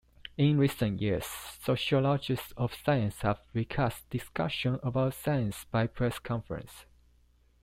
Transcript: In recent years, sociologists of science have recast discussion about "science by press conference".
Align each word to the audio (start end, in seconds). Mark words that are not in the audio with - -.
In 0.35 0.57
recent 0.57 0.99
years, 0.99 1.27
sociologists 1.27 2.53
of 2.57 2.73
science 2.73 3.21
have 3.21 3.37
recast 3.53 4.09
discussion 4.09 4.79
about 4.81 5.13
"science 5.13 5.65
by 5.65 5.85
press 5.85 6.17
conference". 6.17 6.85